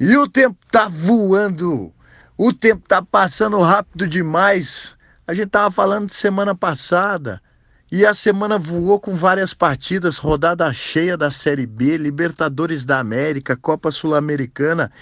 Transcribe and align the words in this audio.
E 0.00 0.16
o 0.16 0.28
tempo 0.28 0.56
tá 0.70 0.86
voando. 0.86 1.92
O 2.36 2.52
tempo 2.52 2.86
tá 2.86 3.02
passando 3.02 3.60
rápido 3.60 4.06
demais. 4.06 4.96
A 5.26 5.34
gente 5.34 5.48
tava 5.48 5.72
falando 5.72 6.06
de 6.06 6.14
semana 6.14 6.54
passada. 6.54 7.42
E 7.90 8.06
a 8.06 8.14
semana 8.14 8.58
voou 8.58 9.00
com 9.00 9.16
várias 9.16 9.52
partidas, 9.52 10.18
rodada 10.18 10.72
cheia 10.72 11.16
da 11.16 11.32
Série 11.32 11.66
B, 11.66 11.96
Libertadores 11.96 12.84
da 12.84 13.00
América, 13.00 13.56
Copa 13.56 13.90
Sul-Americana. 13.90 14.92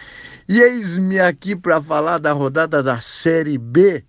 E 0.48 0.60
eis-me 0.60 1.20
aqui 1.20 1.54
para 1.54 1.82
falar 1.82 2.16
da 2.16 2.32
rodada 2.32 2.82
da 2.82 2.98
Série 3.00 3.58
B 3.58 4.02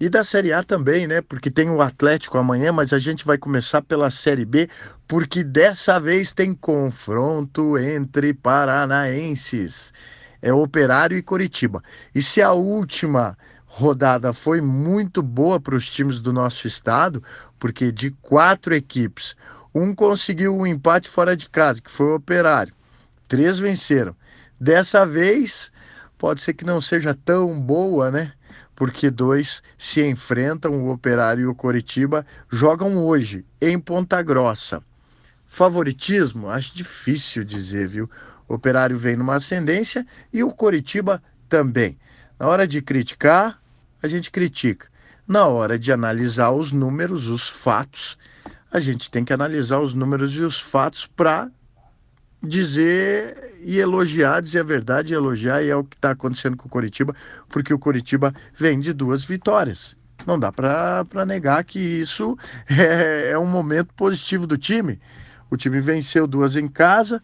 e 0.00 0.08
da 0.08 0.24
Série 0.24 0.52
A 0.52 0.62
também, 0.62 1.06
né? 1.06 1.20
Porque 1.20 1.50
tem 1.50 1.68
o 1.68 1.82
Atlético 1.82 2.38
amanhã, 2.38 2.72
mas 2.72 2.92
a 2.94 2.98
gente 2.98 3.26
vai 3.26 3.36
começar 3.36 3.82
pela 3.82 4.10
Série 4.10 4.46
B, 4.46 4.70
porque 5.06 5.44
dessa 5.44 6.00
vez 6.00 6.32
tem 6.32 6.54
confronto 6.54 7.76
entre 7.76 8.32
paranaenses 8.32 9.92
é 10.42 10.52
Operário 10.52 11.16
e 11.16 11.22
Coritiba. 11.22 11.82
E 12.12 12.20
se 12.20 12.42
a 12.42 12.52
última 12.52 13.38
rodada 13.64 14.34
foi 14.34 14.60
muito 14.60 15.22
boa 15.22 15.58
para 15.58 15.74
os 15.76 15.90
times 15.90 16.20
do 16.20 16.32
nosso 16.32 16.66
estado, 16.66 17.22
porque 17.58 17.90
de 17.90 18.10
quatro 18.20 18.74
equipes, 18.74 19.34
um 19.74 19.94
conseguiu 19.94 20.54
um 20.54 20.66
empate 20.66 21.08
fora 21.08 21.34
de 21.34 21.48
casa, 21.48 21.80
que 21.80 21.90
foi 21.90 22.06
o 22.06 22.16
Operário. 22.16 22.74
Três 23.26 23.58
venceram. 23.58 24.14
Dessa 24.60 25.06
vez, 25.06 25.72
pode 26.18 26.42
ser 26.42 26.52
que 26.54 26.66
não 26.66 26.80
seja 26.80 27.14
tão 27.14 27.58
boa, 27.58 28.10
né? 28.10 28.32
Porque 28.76 29.10
dois 29.10 29.62
se 29.78 30.04
enfrentam, 30.04 30.72
o 30.84 30.90
Operário 30.90 31.44
e 31.44 31.46
o 31.46 31.54
Coritiba, 31.54 32.26
jogam 32.50 32.98
hoje 32.98 33.44
em 33.60 33.78
Ponta 33.78 34.20
Grossa. 34.22 34.82
Favoritismo? 35.46 36.48
Acho 36.48 36.74
difícil 36.74 37.44
dizer, 37.44 37.88
viu? 37.88 38.10
Operário 38.48 38.98
vem 38.98 39.16
numa 39.16 39.36
ascendência 39.36 40.06
e 40.32 40.42
o 40.42 40.52
Coritiba 40.52 41.22
também. 41.48 41.98
Na 42.38 42.48
hora 42.48 42.66
de 42.66 42.82
criticar, 42.82 43.60
a 44.02 44.08
gente 44.08 44.30
critica. 44.30 44.88
Na 45.26 45.46
hora 45.46 45.78
de 45.78 45.92
analisar 45.92 46.50
os 46.50 46.72
números, 46.72 47.28
os 47.28 47.48
fatos, 47.48 48.18
a 48.70 48.80
gente 48.80 49.10
tem 49.10 49.24
que 49.24 49.32
analisar 49.32 49.78
os 49.78 49.94
números 49.94 50.32
e 50.34 50.40
os 50.40 50.60
fatos 50.60 51.06
para 51.06 51.50
dizer 52.42 53.54
e 53.62 53.78
elogiar, 53.78 54.40
dizer 54.40 54.60
a 54.60 54.64
verdade 54.64 55.14
elogiar, 55.14 55.62
e 55.62 55.70
é 55.70 55.76
o 55.76 55.84
que 55.84 55.94
está 55.94 56.10
acontecendo 56.10 56.56
com 56.56 56.66
o 56.66 56.70
Coritiba, 56.70 57.14
porque 57.48 57.72
o 57.72 57.78
Coritiba 57.78 58.34
vem 58.58 58.80
de 58.80 58.92
duas 58.92 59.24
vitórias. 59.24 59.96
Não 60.26 60.38
dá 60.38 60.50
para 60.50 61.24
negar 61.26 61.62
que 61.64 61.78
isso 61.78 62.36
é, 62.68 63.30
é 63.30 63.38
um 63.38 63.46
momento 63.46 63.94
positivo 63.94 64.46
do 64.46 64.58
time. 64.58 65.00
O 65.50 65.56
time 65.56 65.80
venceu 65.80 66.26
duas 66.26 66.56
em 66.56 66.66
casa, 66.66 67.22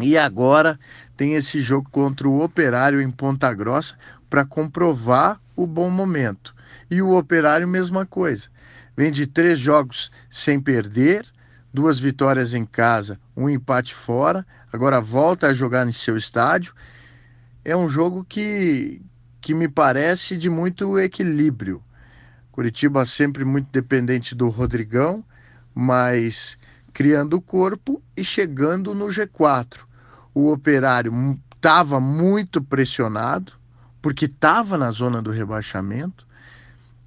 e 0.00 0.16
agora 0.16 0.78
tem 1.16 1.34
esse 1.34 1.60
jogo 1.60 1.88
contra 1.90 2.28
o 2.28 2.42
Operário 2.42 3.00
em 3.00 3.10
Ponta 3.10 3.52
Grossa 3.52 3.94
para 4.28 4.44
comprovar 4.44 5.40
o 5.56 5.66
bom 5.66 5.90
momento. 5.90 6.54
E 6.90 7.02
o 7.02 7.16
Operário, 7.16 7.66
mesma 7.66 8.06
coisa. 8.06 8.44
Vem 8.96 9.10
de 9.10 9.26
três 9.26 9.58
jogos 9.58 10.10
sem 10.30 10.60
perder, 10.60 11.26
duas 11.72 11.98
vitórias 11.98 12.54
em 12.54 12.64
casa, 12.64 13.18
um 13.36 13.48
empate 13.48 13.94
fora, 13.94 14.46
agora 14.72 15.00
volta 15.00 15.48
a 15.48 15.54
jogar 15.54 15.86
em 15.86 15.92
seu 15.92 16.16
estádio. 16.16 16.74
É 17.64 17.76
um 17.76 17.88
jogo 17.88 18.24
que, 18.24 19.02
que 19.40 19.54
me 19.54 19.68
parece 19.68 20.36
de 20.36 20.48
muito 20.48 20.98
equilíbrio. 20.98 21.82
Curitiba 22.50 23.06
sempre 23.06 23.44
muito 23.44 23.68
dependente 23.70 24.34
do 24.34 24.48
Rodrigão, 24.48 25.24
mas 25.74 26.58
criando 26.92 27.34
o 27.34 27.40
corpo 27.40 28.02
e 28.16 28.24
chegando 28.24 28.94
no 28.94 29.06
G4 29.06 29.87
o 30.38 30.52
operário 30.52 31.36
estava 31.56 31.98
muito 31.98 32.62
pressionado, 32.62 33.52
porque 34.00 34.26
estava 34.26 34.78
na 34.78 34.92
zona 34.92 35.20
do 35.20 35.32
rebaixamento, 35.32 36.24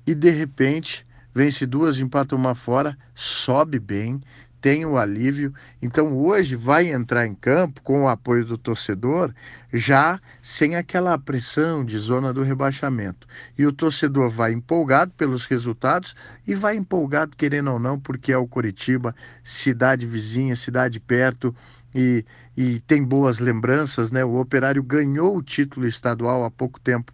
e 0.06 0.14
de 0.14 0.30
repente 0.30 1.08
vence 1.34 1.66
duas, 1.66 1.98
empata 1.98 2.36
uma 2.36 2.54
fora, 2.54 2.98
sobe 3.16 3.80
bem, 3.80 4.22
tem 4.60 4.86
o 4.86 4.98
alívio. 4.98 5.54
Então 5.82 6.18
hoje 6.18 6.58
vai 6.58 6.92
entrar 6.92 7.26
em 7.26 7.34
campo 7.34 7.82
com 7.82 8.04
o 8.04 8.10
apoio 8.10 8.44
do 8.44 8.58
torcedor, 8.58 9.34
já 9.72 10.20
sem 10.42 10.76
aquela 10.76 11.18
pressão 11.18 11.86
de 11.86 11.98
zona 11.98 12.34
do 12.34 12.44
rebaixamento. 12.44 13.26
E 13.58 13.66
o 13.66 13.72
torcedor 13.72 14.30
vai 14.30 14.52
empolgado 14.52 15.14
pelos 15.16 15.46
resultados 15.46 16.14
e 16.46 16.54
vai 16.54 16.76
empolgado, 16.76 17.38
querendo 17.38 17.72
ou 17.72 17.80
não, 17.80 17.98
porque 17.98 18.34
é 18.34 18.38
o 18.38 18.46
Curitiba, 18.46 19.16
cidade 19.42 20.06
vizinha, 20.06 20.58
cidade 20.58 21.00
perto. 21.00 21.56
E, 21.94 22.24
e 22.56 22.80
tem 22.82 23.04
boas 23.04 23.40
lembranças, 23.40 24.12
né? 24.12 24.24
O 24.24 24.40
Operário 24.40 24.84
ganhou 24.84 25.38
o 25.38 25.44
título 25.44 25.88
estadual 25.88 26.44
há 26.44 26.52
pouco 26.52 26.80
tempo 26.80 27.14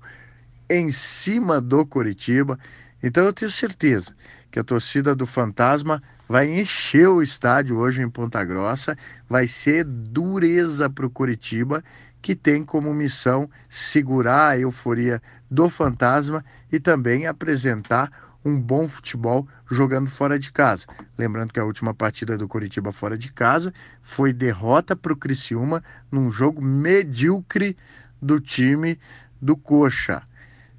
em 0.69 0.89
cima 0.91 1.61
do 1.61 1.85
Curitiba. 1.85 2.59
Então 3.01 3.23
eu 3.23 3.33
tenho 3.33 3.51
certeza 3.51 4.13
que 4.51 4.59
a 4.59 4.63
torcida 4.63 5.15
do 5.15 5.25
Fantasma 5.25 6.01
vai 6.27 6.59
encher 6.59 7.07
o 7.07 7.21
estádio 7.21 7.77
hoje 7.77 8.01
em 8.01 8.09
Ponta 8.09 8.43
Grossa, 8.43 8.97
vai 9.29 9.47
ser 9.47 9.85
dureza 9.85 10.89
para 10.89 11.05
o 11.05 11.09
Curitiba, 11.09 11.83
que 12.21 12.35
tem 12.35 12.65
como 12.65 12.93
missão 12.93 13.49
segurar 13.69 14.49
a 14.49 14.59
euforia 14.59 15.21
do 15.49 15.69
Fantasma 15.69 16.43
e 16.71 16.79
também 16.79 17.27
apresentar 17.27 18.11
um 18.47 18.59
bom 18.59 18.87
futebol 18.87 19.47
jogando 19.69 20.09
fora 20.09 20.39
de 20.39 20.51
casa. 20.51 20.85
Lembrando 21.17 21.51
que 21.51 21.59
a 21.59 21.65
última 21.65 21.93
partida 21.93 22.37
do 22.37 22.47
Curitiba 22.47 22.93
fora 22.93 23.17
de 23.17 23.31
casa 23.31 23.73
foi 24.01 24.31
derrota 24.31 24.95
para 24.95 25.11
o 25.11 25.17
Criciúma 25.17 25.83
num 26.11 26.31
jogo 26.31 26.61
medíocre 26.61 27.75
do 28.21 28.39
time 28.39 28.97
do 29.41 29.57
Coxa. 29.57 30.23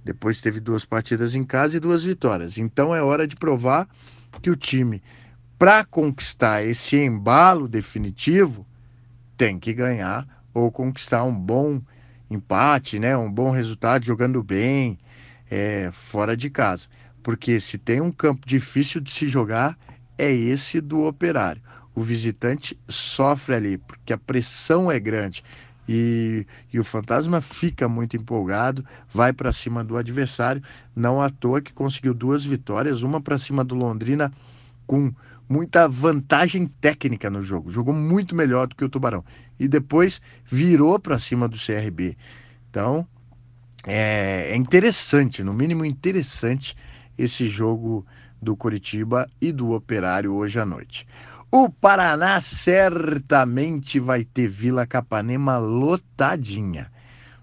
Depois 0.04 0.40
teve 0.40 0.58
duas 0.60 0.84
partidas 0.84 1.34
em 1.34 1.44
casa 1.44 1.76
e 1.76 1.80
duas 1.80 2.02
vitórias. 2.02 2.56
Então 2.56 2.94
é 2.94 3.02
hora 3.02 3.26
de 3.26 3.36
provar 3.36 3.86
que 4.40 4.50
o 4.50 4.56
time, 4.56 5.02
para 5.58 5.84
conquistar 5.84 6.62
esse 6.62 6.96
embalo 6.96 7.68
definitivo, 7.68 8.66
tem 9.36 9.58
que 9.58 9.74
ganhar 9.74 10.26
ou 10.54 10.72
conquistar 10.72 11.24
um 11.24 11.38
bom 11.38 11.80
empate, 12.30 12.98
né? 12.98 13.16
um 13.16 13.30
bom 13.30 13.50
resultado 13.50 14.04
jogando 14.04 14.42
bem 14.42 14.98
é, 15.50 15.90
fora 15.92 16.36
de 16.36 16.48
casa. 16.50 16.88
Porque 17.28 17.60
se 17.60 17.76
tem 17.76 18.00
um 18.00 18.10
campo 18.10 18.48
difícil 18.48 19.02
de 19.02 19.12
se 19.12 19.28
jogar, 19.28 19.78
é 20.16 20.32
esse 20.32 20.80
do 20.80 21.04
operário. 21.04 21.60
O 21.94 22.00
visitante 22.00 22.74
sofre 22.88 23.54
ali, 23.54 23.76
porque 23.76 24.14
a 24.14 24.16
pressão 24.16 24.90
é 24.90 24.98
grande. 24.98 25.44
E, 25.86 26.46
e 26.72 26.80
o 26.80 26.84
fantasma 26.84 27.42
fica 27.42 27.86
muito 27.86 28.16
empolgado, 28.16 28.82
vai 29.12 29.30
para 29.34 29.52
cima 29.52 29.84
do 29.84 29.98
adversário, 29.98 30.62
não 30.96 31.20
à 31.20 31.28
toa 31.28 31.60
que 31.60 31.74
conseguiu 31.74 32.14
duas 32.14 32.46
vitórias, 32.46 33.02
uma 33.02 33.20
para 33.20 33.36
cima 33.36 33.62
do 33.62 33.74
Londrina 33.74 34.32
com 34.86 35.12
muita 35.46 35.86
vantagem 35.86 36.66
técnica 36.80 37.28
no 37.28 37.42
jogo, 37.42 37.70
jogou 37.70 37.92
muito 37.92 38.34
melhor 38.34 38.68
do 38.68 38.74
que 38.74 38.86
o 38.86 38.88
Tubarão 38.88 39.22
e 39.60 39.68
depois 39.68 40.22
virou 40.46 40.98
para 40.98 41.18
cima 41.18 41.46
do 41.46 41.58
CRB. 41.58 42.16
Então 42.70 43.06
é, 43.86 44.52
é 44.52 44.56
interessante, 44.56 45.44
no 45.44 45.52
mínimo 45.52 45.84
interessante, 45.84 46.74
esse 47.18 47.48
jogo 47.48 48.06
do 48.40 48.56
Curitiba 48.56 49.28
e 49.40 49.52
do 49.52 49.72
Operário 49.72 50.32
hoje 50.32 50.60
à 50.60 50.64
noite. 50.64 51.06
O 51.50 51.68
Paraná 51.68 52.40
certamente 52.40 53.98
vai 53.98 54.24
ter 54.24 54.48
Vila 54.48 54.86
Capanema 54.86 55.56
lotadinha. 55.58 56.90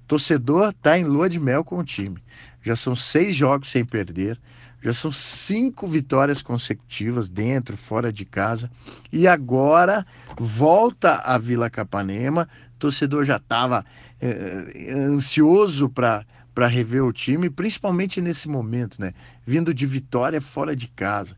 Torcedor 0.07 0.69
está 0.69 0.97
em 0.97 1.03
lua 1.03 1.29
de 1.29 1.39
mel 1.39 1.63
com 1.63 1.79
o 1.79 1.83
time. 1.83 2.21
Já 2.61 2.75
são 2.75 2.95
seis 2.95 3.35
jogos 3.35 3.69
sem 3.71 3.83
perder, 3.83 4.39
já 4.81 4.93
são 4.93 5.11
cinco 5.11 5.87
vitórias 5.87 6.43
consecutivas 6.43 7.27
dentro, 7.27 7.75
fora 7.75 8.13
de 8.13 8.23
casa. 8.23 8.69
E 9.11 9.27
agora 9.27 10.05
volta 10.37 11.15
a 11.25 11.37
Vila 11.39 11.71
Capanema. 11.71 12.47
Torcedor 12.77 13.25
já 13.25 13.37
estava 13.37 13.83
é, 14.21 14.93
ansioso 14.93 15.89
para 15.89 16.23
para 16.55 16.67
rever 16.67 17.03
o 17.03 17.13
time, 17.13 17.49
principalmente 17.49 18.19
nesse 18.19 18.47
momento, 18.47 18.99
né? 18.99 19.13
Vindo 19.45 19.73
de 19.73 19.85
vitória 19.85 20.41
fora 20.41 20.75
de 20.75 20.87
casa 20.87 21.35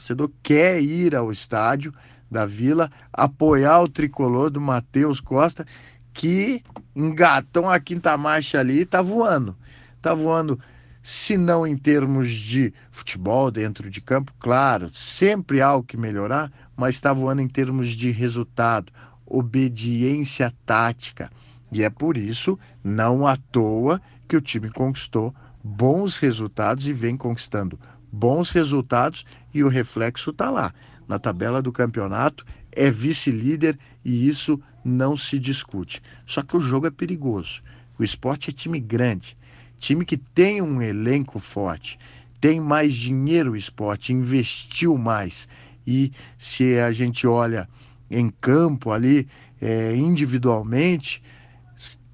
torcedor 0.00 0.30
quer 0.42 0.80
ir 0.80 1.14
ao 1.14 1.30
estádio 1.30 1.92
da 2.30 2.46
Vila 2.46 2.90
apoiar 3.12 3.80
o 3.82 3.88
tricolor 3.88 4.50
do 4.50 4.60
Matheus 4.60 5.20
Costa, 5.20 5.66
que 6.12 6.62
engatou 6.96 7.68
a 7.68 7.78
quinta 7.78 8.16
marcha 8.16 8.58
ali 8.58 8.80
e 8.80 8.86
tá 8.86 9.02
voando. 9.02 9.54
Tá 10.00 10.14
voando, 10.14 10.58
se 11.02 11.36
não 11.36 11.66
em 11.66 11.76
termos 11.76 12.30
de 12.30 12.72
futebol 12.90 13.50
dentro 13.50 13.90
de 13.90 14.00
campo, 14.00 14.32
claro, 14.38 14.90
sempre 14.94 15.60
há 15.60 15.74
o 15.74 15.82
que 15.82 15.96
melhorar, 15.96 16.50
mas 16.76 16.94
está 16.94 17.12
voando 17.12 17.42
em 17.42 17.48
termos 17.48 17.90
de 17.90 18.10
resultado, 18.10 18.92
obediência 19.26 20.52
tática. 20.64 21.30
E 21.70 21.82
é 21.82 21.90
por 21.90 22.16
isso, 22.16 22.58
não 22.82 23.26
à 23.26 23.36
toa, 23.36 24.00
que 24.30 24.36
o 24.36 24.40
time 24.40 24.70
conquistou 24.70 25.34
bons 25.62 26.16
resultados 26.16 26.86
e 26.86 26.92
vem 26.92 27.16
conquistando 27.16 27.76
bons 28.12 28.52
resultados 28.52 29.24
e 29.52 29.64
o 29.64 29.68
reflexo 29.68 30.30
está 30.30 30.48
lá. 30.48 30.72
Na 31.08 31.18
tabela 31.18 31.60
do 31.60 31.72
campeonato 31.72 32.46
é 32.70 32.92
vice-líder 32.92 33.76
e 34.04 34.28
isso 34.28 34.62
não 34.84 35.16
se 35.16 35.36
discute. 35.36 36.00
Só 36.24 36.44
que 36.44 36.56
o 36.56 36.60
jogo 36.60 36.86
é 36.86 36.92
perigoso. 36.92 37.60
O 37.98 38.04
esporte 38.04 38.50
é 38.50 38.52
time 38.52 38.78
grande, 38.78 39.36
time 39.80 40.04
que 40.04 40.16
tem 40.16 40.62
um 40.62 40.80
elenco 40.80 41.40
forte, 41.40 41.98
tem 42.40 42.60
mais 42.60 42.94
dinheiro 42.94 43.52
o 43.52 43.56
esporte, 43.56 44.12
investiu 44.12 44.96
mais. 44.96 45.48
E 45.84 46.12
se 46.38 46.78
a 46.78 46.92
gente 46.92 47.26
olha 47.26 47.68
em 48.08 48.30
campo 48.40 48.92
ali, 48.92 49.26
é, 49.60 49.94
individualmente, 49.96 51.20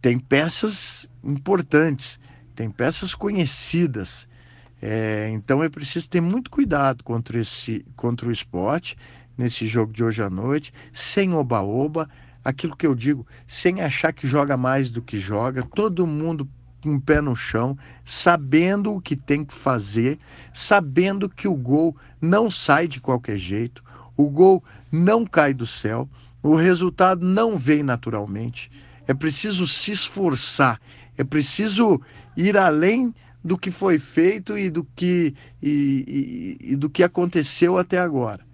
tem 0.07 0.21
peças 0.21 1.05
importantes, 1.25 2.21
tem 2.55 2.71
peças 2.71 3.13
conhecidas. 3.13 4.29
É, 4.81 5.29
então 5.33 5.65
é 5.65 5.69
preciso 5.69 6.09
ter 6.09 6.21
muito 6.21 6.49
cuidado 6.49 7.03
contra, 7.03 7.41
esse, 7.41 7.85
contra 7.97 8.29
o 8.29 8.31
esporte 8.31 8.97
nesse 9.37 9.67
jogo 9.67 9.93
de 9.93 10.05
hoje 10.05 10.23
à 10.23 10.31
noite, 10.31 10.73
sem 10.93 11.35
oba-oba, 11.35 12.09
aquilo 12.45 12.77
que 12.77 12.87
eu 12.87 12.95
digo, 12.95 13.27
sem 13.49 13.81
achar 13.81 14.13
que 14.13 14.29
joga 14.29 14.57
mais 14.57 14.91
do 14.91 15.03
que 15.03 15.19
joga, 15.19 15.65
todo 15.75 16.07
mundo 16.07 16.49
com 16.81 16.95
o 16.95 17.01
pé 17.01 17.21
no 17.21 17.35
chão, 17.35 17.77
sabendo 18.05 18.95
o 18.95 19.01
que 19.01 19.17
tem 19.17 19.45
que 19.45 19.55
fazer, 19.55 20.21
sabendo 20.55 21.29
que 21.29 21.49
o 21.49 21.57
gol 21.57 21.97
não 22.21 22.49
sai 22.49 22.87
de 22.87 23.01
qualquer 23.01 23.39
jeito, 23.39 23.83
o 24.17 24.31
gol 24.31 24.63
não 24.93 25.27
cai 25.27 25.53
do 25.53 25.67
céu, 25.67 26.09
o 26.45 26.55
resultado 26.55 27.27
não 27.27 27.59
vem 27.59 27.83
naturalmente. 27.83 28.71
É 29.07 29.15
preciso 29.15 29.67
se 29.67 29.93
esforçar, 29.93 30.81
é 31.17 31.25
preciso 31.25 32.01
ir 32.37 32.57
além 32.57 33.15
do 33.43 33.57
que 33.57 33.71
foi 33.71 33.99
feito 33.99 34.59
e 34.59 34.69
do 34.69 34.85
que, 34.97 35.35
e, 35.63 36.59
e, 36.61 36.73
e 36.73 36.77
do 36.77 36.91
que 36.91 37.03
aconteceu 37.05 37.79
até 37.79 37.99
agora. 37.99 38.45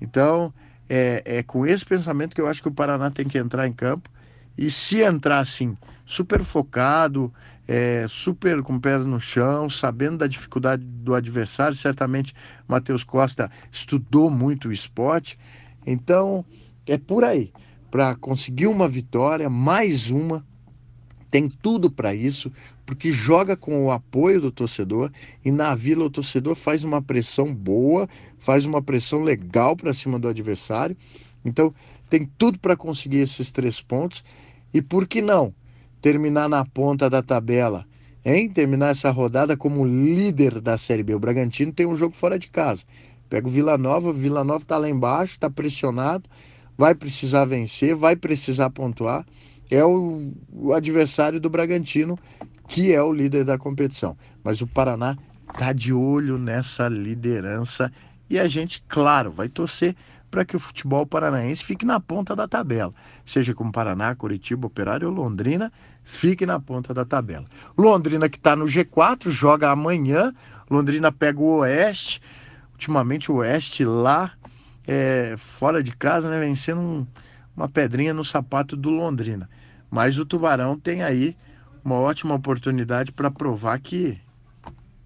Então, 0.00 0.52
é, 0.88 1.22
é 1.24 1.42
com 1.42 1.66
esse 1.66 1.84
pensamento 1.84 2.34
que 2.34 2.40
eu 2.40 2.46
acho 2.46 2.60
que 2.60 2.68
o 2.68 2.72
Paraná 2.72 3.10
tem 3.10 3.26
que 3.26 3.38
entrar 3.38 3.66
em 3.66 3.72
campo. 3.72 4.10
E 4.56 4.70
se 4.70 5.02
entrar 5.02 5.40
assim, 5.40 5.76
super 6.04 6.42
focado, 6.44 7.32
é, 7.66 8.06
super 8.08 8.62
com 8.62 8.78
pé 8.78 8.96
no 8.98 9.20
chão, 9.20 9.68
sabendo 9.68 10.18
da 10.18 10.26
dificuldade 10.26 10.82
do 10.84 11.14
adversário, 11.14 11.76
certamente 11.76 12.34
Matheus 12.66 13.04
Costa 13.04 13.50
estudou 13.72 14.30
muito 14.30 14.68
o 14.68 14.72
esporte. 14.72 15.38
Então, 15.86 16.44
é 16.86 16.96
por 16.96 17.24
aí. 17.24 17.52
Para 17.96 18.14
conseguir 18.14 18.66
uma 18.66 18.86
vitória, 18.86 19.48
mais 19.48 20.10
uma, 20.10 20.44
tem 21.30 21.48
tudo 21.48 21.90
para 21.90 22.14
isso, 22.14 22.52
porque 22.84 23.10
joga 23.10 23.56
com 23.56 23.86
o 23.86 23.90
apoio 23.90 24.38
do 24.38 24.52
torcedor 24.52 25.10
e 25.42 25.50
na 25.50 25.74
Vila 25.74 26.04
o 26.04 26.10
torcedor 26.10 26.56
faz 26.56 26.84
uma 26.84 27.00
pressão 27.00 27.54
boa, 27.54 28.06
faz 28.38 28.66
uma 28.66 28.82
pressão 28.82 29.22
legal 29.22 29.74
para 29.74 29.94
cima 29.94 30.18
do 30.18 30.28
adversário. 30.28 30.94
Então, 31.42 31.74
tem 32.10 32.30
tudo 32.36 32.58
para 32.58 32.76
conseguir 32.76 33.20
esses 33.20 33.50
três 33.50 33.80
pontos. 33.80 34.22
E 34.74 34.82
por 34.82 35.08
que 35.08 35.22
não 35.22 35.54
terminar 36.02 36.50
na 36.50 36.66
ponta 36.66 37.08
da 37.08 37.22
tabela? 37.22 37.86
Hein? 38.22 38.50
Terminar 38.50 38.90
essa 38.90 39.10
rodada 39.10 39.56
como 39.56 39.86
líder 39.86 40.60
da 40.60 40.76
Série 40.76 41.02
B. 41.02 41.14
O 41.14 41.18
Bragantino 41.18 41.72
tem 41.72 41.86
um 41.86 41.96
jogo 41.96 42.14
fora 42.14 42.38
de 42.38 42.48
casa. 42.50 42.84
Pega 43.30 43.48
o 43.48 43.50
Vila 43.50 43.78
Nova, 43.78 44.10
o 44.10 44.12
Vila 44.12 44.44
Nova 44.44 44.64
está 44.64 44.76
lá 44.76 44.86
embaixo, 44.86 45.32
está 45.36 45.48
pressionado, 45.48 46.28
vai 46.76 46.94
precisar 46.94 47.44
vencer, 47.44 47.94
vai 47.94 48.16
precisar 48.16 48.70
pontuar. 48.70 49.24
É 49.70 49.84
o, 49.84 50.32
o 50.52 50.72
adversário 50.72 51.40
do 51.40 51.50
Bragantino 51.50 52.18
que 52.68 52.92
é 52.92 53.02
o 53.02 53.12
líder 53.12 53.44
da 53.44 53.58
competição. 53.58 54.16
Mas 54.42 54.60
o 54.60 54.66
Paraná 54.66 55.16
está 55.52 55.72
de 55.72 55.92
olho 55.92 56.38
nessa 56.38 56.88
liderança 56.88 57.92
e 58.28 58.38
a 58.38 58.48
gente, 58.48 58.82
claro, 58.88 59.30
vai 59.30 59.48
torcer 59.48 59.94
para 60.30 60.44
que 60.44 60.56
o 60.56 60.60
futebol 60.60 61.06
paranaense 61.06 61.64
fique 61.64 61.86
na 61.86 62.00
ponta 62.00 62.34
da 62.34 62.48
tabela. 62.48 62.92
Seja 63.24 63.54
com 63.54 63.70
Paraná, 63.70 64.14
Curitiba, 64.14 64.66
Operário 64.66 65.08
ou 65.08 65.14
Londrina, 65.14 65.72
fique 66.02 66.44
na 66.44 66.58
ponta 66.58 66.92
da 66.92 67.04
tabela. 67.04 67.46
Londrina 67.78 68.28
que 68.28 68.36
está 68.36 68.56
no 68.56 68.66
G4, 68.66 69.30
joga 69.30 69.70
amanhã. 69.70 70.34
Londrina 70.68 71.12
pega 71.12 71.40
o 71.40 71.58
Oeste. 71.58 72.20
Ultimamente 72.72 73.30
o 73.30 73.36
Oeste 73.36 73.84
lá, 73.84 74.32
é, 74.86 75.34
fora 75.38 75.82
de 75.82 75.94
casa, 75.94 76.30
né, 76.30 76.40
vencendo 76.40 76.80
um, 76.80 77.06
uma 77.56 77.68
pedrinha 77.68 78.14
no 78.14 78.24
sapato 78.24 78.76
do 78.76 78.90
Londrina. 78.90 79.48
Mas 79.90 80.18
o 80.18 80.26
Tubarão 80.26 80.78
tem 80.78 81.02
aí 81.02 81.36
uma 81.84 81.96
ótima 81.96 82.34
oportunidade 82.34 83.12
para 83.12 83.30
provar 83.30 83.78
que, 83.78 84.20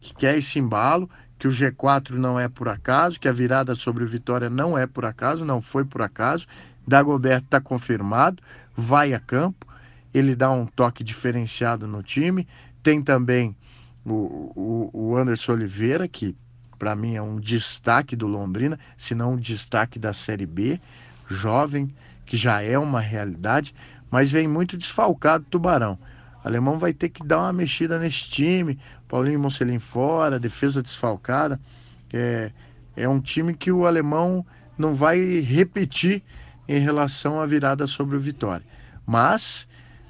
que 0.00 0.15
quer 0.15 0.38
esse 0.38 0.59
embalo, 0.59 1.09
que 1.38 1.49
o 1.49 1.50
G4 1.50 2.12
não 2.12 2.38
é 2.38 2.49
por 2.49 2.69
acaso, 2.69 3.19
que 3.19 3.29
a 3.29 3.32
virada 3.32 3.75
sobre 3.75 4.05
o 4.05 4.09
Vitória 4.09 4.50
não 4.50 4.77
é 4.77 4.87
por 4.87 5.05
acaso, 5.05 5.44
não 5.44 5.62
foi 5.62 5.85
por 5.85 6.03
acaso. 6.03 6.47
Dagoberto 6.87 7.44
está 7.44 7.61
confirmado, 7.61 8.43
vai 8.76 9.15
a 9.15 9.21
campo, 9.21 9.67
ele 10.12 10.35
dá 10.35 10.50
um 10.50 10.67
toque 10.67 11.05
diferenciado 11.05 11.87
no 11.87 12.03
time. 12.03 12.47
Tem 12.83 13.03
também 13.03 13.56
o, 14.05 14.12
o, 14.12 14.91
o 14.93 15.17
Anderson 15.17 15.53
Oliveira, 15.53 16.09
que 16.09 16.35
para 16.81 16.97
mim 16.97 17.15
é 17.15 17.21
um 17.21 17.38
destaque 17.38 18.17
do 18.17 18.27
Londrina, 18.27 18.79
se 18.97 19.15
não 19.15 19.35
um 19.35 19.37
destaque 19.37 19.99
da 19.99 20.15
Série 20.15 20.47
B, 20.47 20.81
jovem, 21.29 21.94
que 22.25 22.38
já 22.38 22.62
é 22.62 22.79
uma 22.79 23.00
realidade, 23.00 23.75
mas 24.11 24.31
vem 24.31 24.49
muito 24.49 24.79
desfalcado 24.79 25.44
Tubarão. 25.50 25.99
O 26.43 26.49
alemão 26.49 26.79
vai 26.79 26.94
ter 26.94 27.11
que 27.11 27.23
dar 27.23 27.41
uma 27.41 27.53
mexida 27.53 27.99
nesse 27.99 28.31
time. 28.31 28.79
Paulinho 29.06 29.38
Mocelin 29.38 29.79
fora, 29.79 30.41
defesa 30.41 30.82
desfalcada. 30.82 31.61
É, 32.11 32.50
é 32.97 33.06
um 33.06 33.21
time 33.21 33.53
que 33.53 33.71
o 33.71 33.85
alemão 33.85 34.44
não 34.79 34.94
vai 34.94 35.19
repetir 35.41 36.23
em 36.67 36.79
relação 36.79 37.38
à 37.38 37.44
virada 37.44 37.87
sobre 37.87 38.17
o 38.17 38.21
Vitória. 38.21 38.65
Mas, 39.06 39.69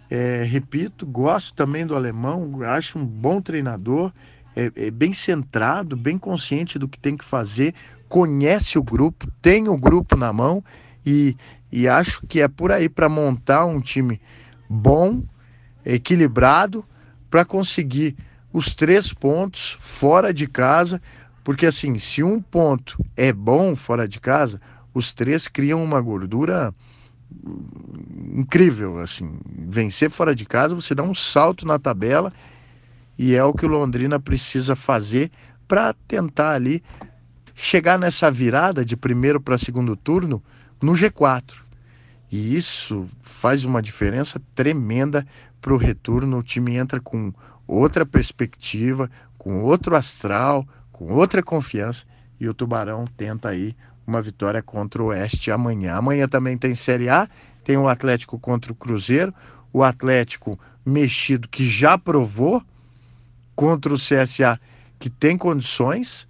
é, 0.09 0.45
repito, 0.45 1.05
gosto 1.05 1.53
também 1.53 1.85
do 1.85 1.97
alemão, 1.97 2.61
acho 2.63 2.97
um 2.97 3.05
bom 3.05 3.41
treinador, 3.41 4.13
é, 4.55 4.71
é 4.77 4.91
bem 4.91 5.13
centrado, 5.13 5.97
bem 5.97 6.19
consciente 6.19 6.79
do 6.79 6.89
que 6.89 6.99
tem 6.99 7.17
que 7.17 7.25
fazer, 7.25 7.75
conhece 8.09 8.79
o 8.79 8.83
grupo, 8.83 9.31
tem 9.41 9.69
o 9.69 9.77
grupo 9.77 10.17
na 10.17 10.33
mão 10.33 10.63
e, 11.05 11.37
e 11.71 11.87
acho 11.87 12.27
que 12.27 12.41
é 12.41 12.49
por 12.49 12.73
aí 12.73 12.89
para 12.89 13.09
montar 13.09 13.65
um 13.65 13.81
time 13.81 14.21
bom 14.69 15.23
equilibrado 15.85 16.85
para 17.31 17.45
conseguir 17.45 18.17
os 18.53 18.75
três 18.75 19.13
pontos 19.13 19.79
fora 19.81 20.35
de 20.35 20.47
casa, 20.47 21.01
porque 21.45 21.67
assim, 21.67 21.99
se 21.99 22.23
um 22.23 22.41
ponto 22.41 22.99
é 23.17 23.33
bom 23.33 23.77
fora 23.77 24.09
de 24.09 24.21
casa, 24.21 24.61
os 24.93 25.15
três 25.15 25.47
criam 25.47 25.83
uma 25.83 26.01
gordura 26.01 26.75
incrível, 28.35 28.99
assim, 28.99 29.39
vencer 29.47 30.11
fora 30.11 30.35
de 30.35 30.45
casa, 30.45 30.75
você 30.75 30.95
dá 30.95 31.03
um 31.03 31.15
salto 31.15 31.65
na 31.65 31.79
tabela 31.79 32.33
e 33.23 33.35
é 33.35 33.45
o 33.45 33.53
que 33.53 33.67
o 33.67 33.69
Londrina 33.69 34.19
precisa 34.19 34.75
fazer 34.75 35.31
para 35.69 35.93
tentar 36.09 36.53
ali 36.53 36.83
chegar 37.55 37.99
nessa 37.99 38.31
virada 38.31 38.83
de 38.83 38.97
primeiro 38.97 39.39
para 39.39 39.59
segundo 39.59 39.95
turno 39.95 40.43
no 40.81 40.93
G4. 40.93 41.57
E 42.33 42.57
isso 42.57 43.07
faz 43.21 43.63
uma 43.63 43.83
diferença 43.83 44.41
tremenda 44.55 45.27
para 45.61 45.75
o 45.75 45.77
retorno. 45.77 46.39
O 46.39 46.43
time 46.43 46.77
entra 46.77 46.99
com 46.99 47.31
outra 47.67 48.07
perspectiva, 48.07 49.11
com 49.37 49.65
outro 49.65 49.95
astral, 49.95 50.67
com 50.91 51.13
outra 51.13 51.43
confiança. 51.43 52.07
E 52.41 52.49
o 52.49 52.55
Tubarão 52.55 53.05
tenta 53.19 53.51
aí 53.51 53.77
uma 54.07 54.23
vitória 54.23 54.63
contra 54.63 55.03
o 55.03 55.09
Oeste 55.09 55.51
amanhã. 55.51 55.97
Amanhã 55.97 56.27
também 56.27 56.57
tem 56.57 56.75
Série 56.75 57.11
A, 57.11 57.29
tem 57.65 57.77
o 57.77 57.87
Atlético 57.87 58.39
contra 58.39 58.73
o 58.73 58.75
Cruzeiro. 58.75 59.35
O 59.75 59.83
Atlético 59.83 60.59
mexido 60.87 61.49
que 61.49 61.69
já 61.69 61.99
provou 61.99 62.65
contra 63.61 63.93
o 63.93 63.99
CSA 63.99 64.59
que 64.99 65.11
tem 65.11 65.37
condições 65.37 66.27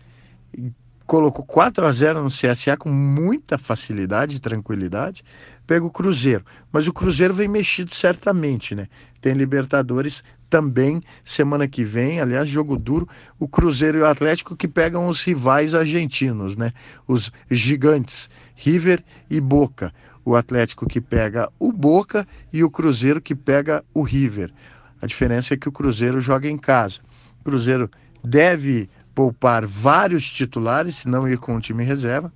colocou 1.06 1.46
4 1.46 1.86
a 1.86 1.92
0 1.92 2.24
no 2.24 2.28
CSA 2.28 2.76
com 2.76 2.90
muita 2.90 3.56
facilidade 3.56 4.34
e 4.34 4.40
tranquilidade 4.40 5.22
pega 5.64 5.86
o 5.86 5.92
Cruzeiro. 5.92 6.44
Mas 6.72 6.88
o 6.88 6.92
Cruzeiro 6.92 7.32
vem 7.32 7.46
mexido 7.46 7.94
certamente, 7.94 8.74
né? 8.74 8.88
Tem 9.20 9.32
Libertadores 9.32 10.24
também 10.48 11.00
semana 11.24 11.68
que 11.68 11.84
vem, 11.84 12.20
aliás, 12.20 12.48
jogo 12.48 12.76
duro, 12.76 13.08
o 13.38 13.46
Cruzeiro 13.46 13.98
e 13.98 14.00
o 14.00 14.06
Atlético 14.08 14.56
que 14.56 14.66
pegam 14.66 15.06
os 15.06 15.22
rivais 15.22 15.72
argentinos, 15.72 16.56
né? 16.56 16.72
Os 17.06 17.30
gigantes, 17.48 18.28
River 18.56 19.04
e 19.30 19.40
Boca. 19.40 19.94
O 20.24 20.34
Atlético 20.34 20.84
que 20.84 21.00
pega 21.00 21.48
o 21.60 21.72
Boca 21.72 22.26
e 22.52 22.64
o 22.64 22.70
Cruzeiro 22.70 23.20
que 23.20 23.36
pega 23.36 23.84
o 23.94 24.02
River. 24.02 24.52
A 25.00 25.06
diferença 25.06 25.54
é 25.54 25.56
que 25.56 25.68
o 25.68 25.72
Cruzeiro 25.72 26.20
joga 26.20 26.48
em 26.48 26.58
casa. 26.58 27.00
Cruzeiro 27.44 27.90
deve 28.22 28.88
poupar 29.14 29.66
vários 29.66 30.30
titulares, 30.30 30.96
se 30.96 31.08
não 31.08 31.28
ir 31.28 31.38
com 31.38 31.56
o 31.56 31.60
time 31.60 31.84
reserva. 31.84 32.32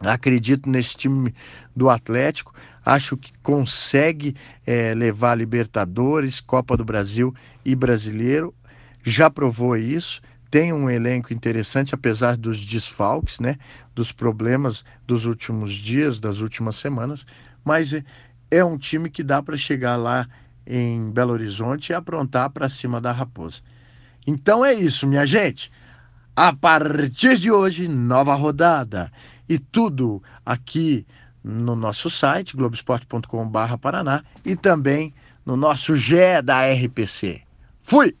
Acredito 0.00 0.68
nesse 0.68 0.96
time 0.96 1.34
do 1.74 1.88
Atlético. 1.88 2.54
Acho 2.84 3.16
que 3.16 3.32
consegue 3.42 4.36
é, 4.66 4.94
levar 4.94 5.34
Libertadores, 5.34 6.40
Copa 6.40 6.76
do 6.76 6.84
Brasil 6.84 7.34
e 7.64 7.74
Brasileiro. 7.74 8.54
Já 9.02 9.30
provou 9.30 9.76
isso. 9.76 10.20
tem 10.50 10.72
um 10.72 10.88
elenco 10.88 11.32
interessante, 11.32 11.94
apesar 11.94 12.36
dos 12.36 12.64
desfalques, 12.64 13.40
né? 13.40 13.56
Dos 13.94 14.12
problemas 14.12 14.84
dos 15.06 15.24
últimos 15.24 15.74
dias, 15.74 16.20
das 16.20 16.38
últimas 16.38 16.76
semanas, 16.76 17.26
mas 17.64 17.92
é, 17.92 18.04
é 18.50 18.64
um 18.64 18.78
time 18.78 19.10
que 19.10 19.22
dá 19.22 19.42
para 19.42 19.56
chegar 19.56 19.96
lá 19.96 20.28
em 20.66 21.10
Belo 21.10 21.32
Horizonte 21.32 21.90
e 21.90 21.94
aprontar 21.94 22.50
para 22.50 22.68
cima 22.68 23.00
da 23.00 23.12
Raposa. 23.12 23.60
Então 24.26 24.64
é 24.64 24.74
isso, 24.74 25.06
minha 25.06 25.24
gente. 25.24 25.70
A 26.34 26.52
partir 26.52 27.38
de 27.38 27.50
hoje, 27.50 27.88
nova 27.88 28.34
rodada. 28.34 29.10
E 29.48 29.58
tudo 29.58 30.22
aqui 30.44 31.06
no 31.42 31.76
nosso 31.76 32.10
site, 32.10 32.56
globesport.com.br 32.56 33.58
e 34.44 34.56
também 34.56 35.14
no 35.44 35.56
nosso 35.56 35.94
GE 35.96 36.42
da 36.42 36.66
RPC. 36.72 37.40
Fui! 37.80 38.16